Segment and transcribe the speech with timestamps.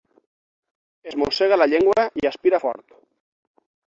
[1.11, 2.99] Es mossega la llengua i aspira fort.